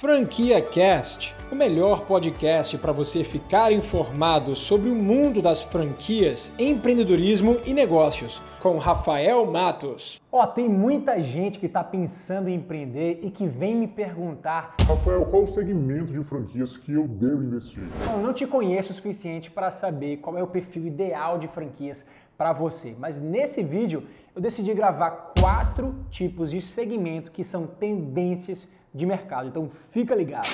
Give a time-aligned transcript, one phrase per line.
[0.00, 7.58] Franquia Cast, o melhor podcast para você ficar informado sobre o mundo das franquias, empreendedorismo
[7.66, 10.18] e negócios, com Rafael Matos.
[10.32, 14.74] Ó, oh, tem muita gente que está pensando em empreender e que vem me perguntar:
[14.88, 17.82] Rafael, qual o segmento de franquias que eu devo investir?
[18.10, 22.06] Eu não te conheço o suficiente para saber qual é o perfil ideal de franquias
[22.38, 24.04] para você, mas nesse vídeo
[24.34, 29.48] eu decidi gravar quatro tipos de segmento que são tendências de mercado.
[29.48, 30.48] Então fica ligado.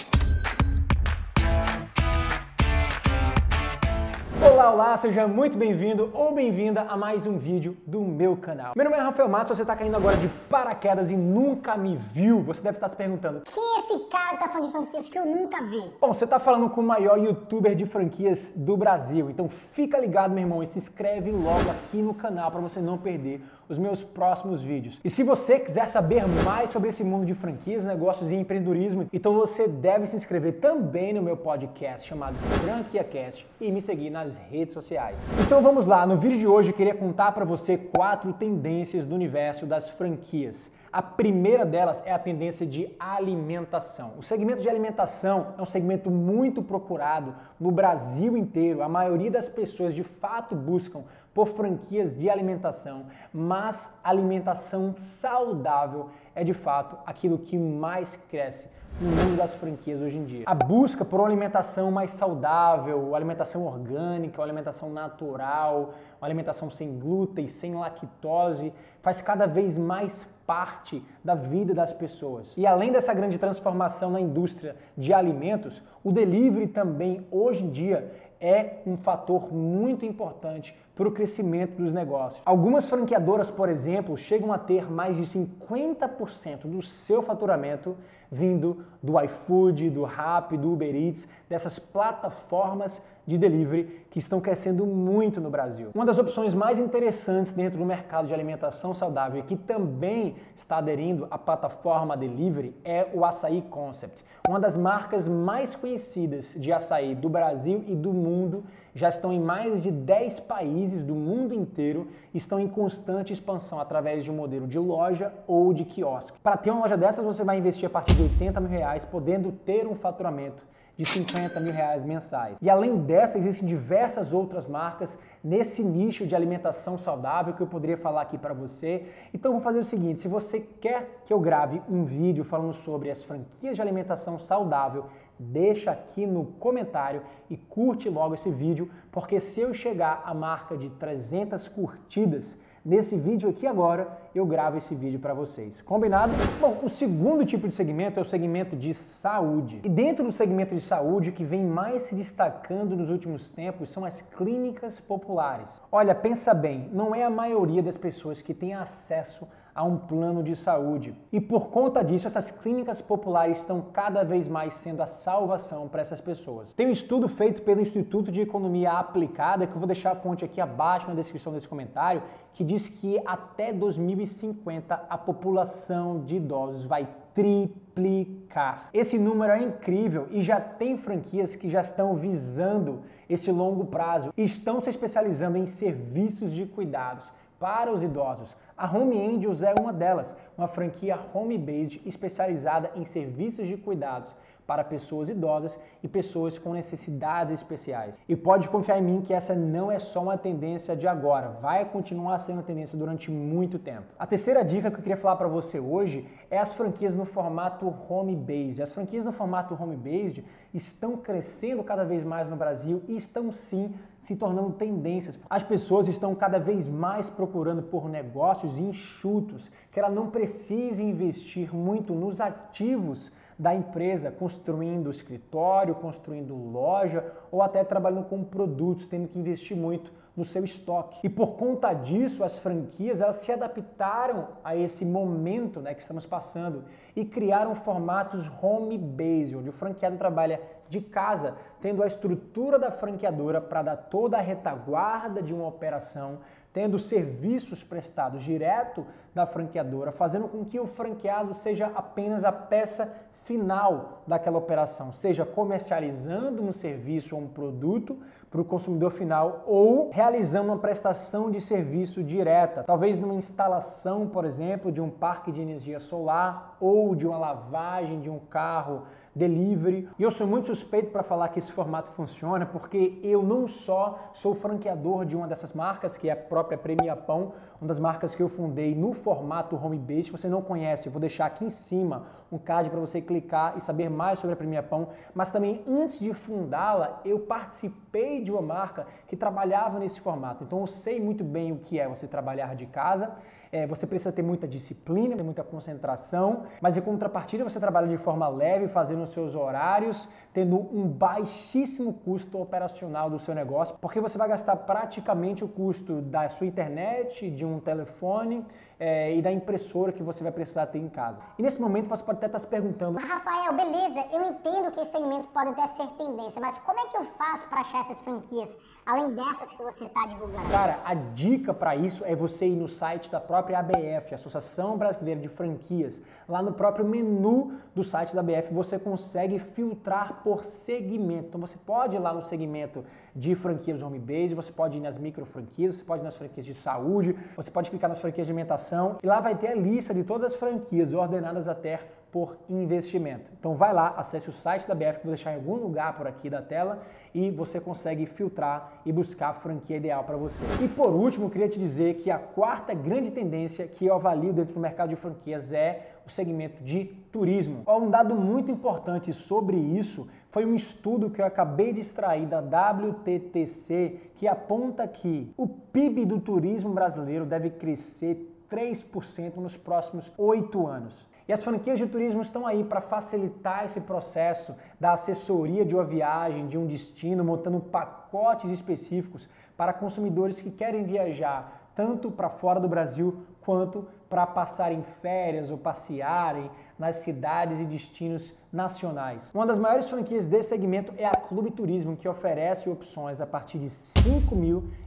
[4.49, 8.75] Olá, olá, seja muito bem-vindo ou bem-vinda a mais um vídeo do meu canal.
[8.77, 12.43] Meu nome é Rafael Matos, você está caindo agora de paraquedas e nunca me viu,
[12.43, 15.27] você deve estar se perguntando Quem é esse cara tá falando de franquias que eu
[15.27, 15.91] nunca vi?
[16.01, 20.33] Bom, você está falando com o maior youtuber de franquias do Brasil, então fica ligado,
[20.33, 24.03] meu irmão, e se inscreve logo aqui no canal para você não perder os meus
[24.03, 25.01] próximos vídeos.
[25.05, 29.35] E se você quiser saber mais sobre esse mundo de franquias, negócios e empreendedorismo, então
[29.35, 34.37] você deve se inscrever também no meu podcast chamado Franquia Cast e me seguir nas
[34.37, 35.21] redes sociais.
[35.45, 39.15] Então vamos lá, no vídeo de hoje eu queria contar para você quatro tendências do
[39.15, 40.71] universo das franquias.
[40.93, 44.13] A primeira delas é a tendência de alimentação.
[44.17, 48.83] O segmento de alimentação é um segmento muito procurado no Brasil inteiro.
[48.83, 51.03] A maioria das pessoas de fato buscam
[51.37, 58.67] por franquias de alimentação, mas alimentação saudável é de fato aquilo que mais cresce
[58.99, 60.45] no mundo das franquias hoje em dia.
[60.47, 65.93] A busca por uma alimentação mais saudável, alimentação orgânica, alimentação natural,
[66.23, 72.55] alimentação sem glúten, sem lactose, faz cada vez mais parte da vida das pessoas.
[72.57, 78.11] E além dessa grande transformação na indústria de alimentos, o delivery também hoje em dia
[78.41, 82.41] é um fator muito importante para o crescimento dos negócios.
[82.45, 87.97] Algumas franqueadoras, por exemplo, chegam a ter mais de 50% do seu faturamento
[88.31, 94.87] vindo do iFood, do Rappi, do Uber Eats, dessas plataformas de delivery que estão crescendo
[94.87, 95.91] muito no Brasil.
[95.95, 100.79] Uma das opções mais interessantes dentro do mercado de alimentação saudável e que também está
[100.79, 104.25] aderindo à plataforma delivery é o Açaí Concept.
[104.49, 109.41] Uma das marcas mais conhecidas de açaí do Brasil e do mundo já estão em
[109.41, 114.67] mais de 10 países do mundo inteiro estão em constante expansão através de um modelo
[114.69, 116.39] de loja ou de quiosque.
[116.43, 119.51] Para ter uma loja dessas, você vai investir a partir de 80 mil reais, podendo
[119.51, 120.63] ter um faturamento
[120.97, 122.59] de 50 mil reais mensais.
[122.61, 127.99] E além dessa, existem diversas outras marcas nesse nicho de alimentação saudável que eu poderia
[127.99, 129.05] falar aqui para você.
[129.33, 133.11] Então vou fazer o seguinte, se você quer que eu grave um vídeo falando sobre
[133.11, 135.07] as franquias de alimentação saudável,
[135.39, 140.77] deixa aqui no comentário e curte logo esse vídeo, porque se eu chegar à marca
[140.77, 145.83] de 300 curtidas, Nesse vídeo aqui agora, eu gravo esse vídeo para vocês.
[145.83, 146.33] Combinado?
[146.61, 149.81] Bom, o segundo tipo de segmento é o segmento de saúde.
[149.83, 153.91] E dentro do segmento de saúde, o que vem mais se destacando nos últimos tempos
[153.91, 155.83] são as clínicas populares.
[155.91, 159.49] Olha, pensa bem, não é a maioria das pessoas que tem acesso
[159.83, 161.15] um plano de saúde.
[161.33, 166.03] E por conta disso, essas clínicas populares estão cada vez mais sendo a salvação para
[166.03, 166.73] essas pessoas.
[166.73, 170.45] Tem um estudo feito pelo Instituto de Economia Aplicada, que eu vou deixar a fonte
[170.45, 172.23] aqui abaixo na descrição desse comentário,
[172.53, 178.89] que diz que até 2050 a população de idosos vai triplicar.
[178.95, 184.33] Esse número é incrível e já tem franquias que já estão visando esse longo prazo
[184.37, 188.57] estão se especializando em serviços de cuidados para os idosos.
[188.79, 194.83] A Home Angels é uma delas, uma franquia home-based especializada em serviços de cuidados para
[194.85, 198.19] pessoas idosas e pessoas com necessidades especiais.
[198.29, 201.85] E pode confiar em mim que essa não é só uma tendência de agora, vai
[201.85, 204.07] continuar sendo tendência durante muito tempo.
[204.19, 207.95] A terceira dica que eu queria falar para você hoje é as franquias no formato
[208.09, 208.83] home-based.
[208.83, 210.45] As franquias no formato home-based
[210.75, 215.39] estão crescendo cada vez mais no Brasil e estão sim se tornando tendências.
[215.49, 221.75] As pessoas estão cada vez mais procurando por negócios enxutos, que ela não precise investir
[221.75, 229.29] muito nos ativos da empresa, construindo escritório, construindo loja ou até trabalhando com produtos, tendo
[229.29, 231.19] que investir muito no seu estoque.
[231.25, 236.27] E por conta disso, as franquias elas se adaptaram a esse momento né, que estamos
[236.27, 236.85] passando
[237.15, 243.61] e criaram formatos home-based, onde o franqueado trabalha de casa, tendo a estrutura da franqueadora
[243.61, 246.39] para dar toda a retaguarda de uma operação,
[246.77, 253.11] tendo serviços prestados direto da franqueadora, fazendo com que o franqueado seja apenas a peça
[253.45, 258.19] final daquela operação, seja comercializando um serviço ou um produto
[258.51, 264.45] para o consumidor final ou realizando uma prestação de serviço direta, talvez numa instalação, por
[264.45, 269.05] exemplo, de um parque de energia solar ou de uma lavagem de um carro
[269.37, 270.09] delivery.
[270.19, 274.31] E eu sou muito suspeito para falar que esse formato funciona, porque eu não só
[274.33, 278.35] sou franqueador de uma dessas marcas, que é a própria Premia Pão, uma das marcas
[278.35, 280.25] que eu fundei no formato home base.
[280.25, 283.75] Se você não conhece, eu vou deixar aqui em cima um card para você clicar
[283.77, 285.11] e saber mais sobre a Premia Pão.
[285.35, 290.65] Mas também antes de fundá-la, eu participei de uma marca que trabalhava nesse formato.
[290.65, 293.33] Então eu sei muito bem o que é você trabalhar de casa
[293.77, 298.49] é, você precisa ter muita disciplina, muita concentração, mas em contrapartida você trabalha de forma
[298.49, 304.39] leve, fazendo os seus horários, tendo um baixíssimo custo operacional do seu negócio, porque você
[304.39, 308.65] vai gastar praticamente o custo da sua internet, de um telefone
[308.99, 311.39] é, e da impressora que você vai precisar ter em casa.
[311.59, 315.13] E nesse momento você pode até estar se perguntando: Rafael, beleza, eu entendo que esses
[315.13, 318.77] segmentos podem até ser tendência, mas como é que eu faço para achar essas franquias,
[319.05, 320.69] além dessas que você está divulgando?
[320.71, 325.41] Cara, a dica para isso é você ir no site da própria ABF, Associação Brasileira
[325.41, 326.23] de Franquias.
[326.49, 331.49] Lá no próprio menu do site da ABF você consegue filtrar por segmento.
[331.49, 333.05] Então você pode ir lá no segmento
[333.35, 336.65] de franquias home base, você pode ir nas micro franquias, você pode ir nas franquias
[336.65, 340.15] de saúde, você pode clicar nas franquias de alimentação e lá vai ter a lista
[340.15, 342.01] de todas as franquias ordenadas até
[342.37, 343.51] por investimento.
[343.59, 346.27] Então vai lá, acesse o site da BF que vou deixar em algum lugar por
[346.27, 347.03] aqui da tela
[347.33, 350.63] e você consegue filtrar e buscar a franquia ideal para você.
[350.83, 354.75] E por último, queria te dizer que a quarta grande tendência que eu avalio dentro
[354.75, 357.85] do mercado de franquias é o segmento de turismo.
[357.89, 362.61] Um dado muito importante sobre isso foi um estudo que eu acabei de extrair da
[362.61, 370.87] WTTC que aponta que o PIB do turismo brasileiro deve crescer 3% nos próximos oito
[370.87, 371.27] anos.
[371.49, 376.05] E as franquias de turismo estão aí para facilitar esse processo da assessoria de uma
[376.05, 382.79] viagem, de um destino, montando pacotes específicos para consumidores que querem viajar tanto para fora
[382.81, 389.51] do Brasil quanto para passarem férias ou passearem nas cidades e destinos nacionais.
[389.55, 393.79] Uma das maiores franquias desse segmento é a Clube Turismo, que oferece opções a partir
[393.79, 393.93] de R$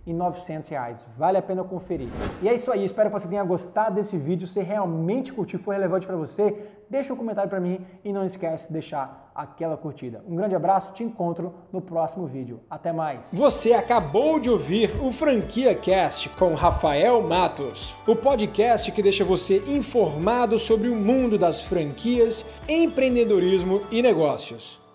[0.06, 1.06] 5.900.
[1.18, 2.10] Vale a pena conferir.
[2.42, 4.48] E é isso aí, espero que você tenha gostado desse vídeo.
[4.48, 8.68] Se realmente curtiu, foi relevante para você, deixa um comentário para mim e não esquece
[8.68, 10.24] de deixar aquela curtida.
[10.28, 12.62] Um grande abraço, te encontro no próximo vídeo.
[12.70, 13.30] Até mais.
[13.34, 19.64] Você acabou de ouvir o Franquia Cast com Rafael Matos, o podcast que deixa você
[19.68, 24.89] informado sobre o mundo das franquias, empreendedorismo e negócios.